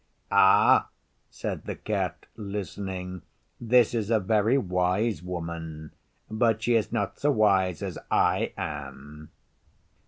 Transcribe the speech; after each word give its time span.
'Ah!' 0.31 0.87
said 1.29 1.65
the 1.65 1.75
Cat, 1.75 2.25
listening. 2.35 3.21
'This 3.59 3.93
is 3.93 4.09
a 4.09 4.19
very 4.19 4.57
wise 4.57 5.21
Woman, 5.21 5.91
but 6.27 6.63
she 6.63 6.73
is 6.73 6.91
not 6.91 7.19
so 7.19 7.29
wise 7.29 7.83
as 7.83 7.99
I 8.09 8.51
am. 8.57 9.29